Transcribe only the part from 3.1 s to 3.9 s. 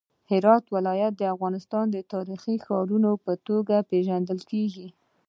په توګه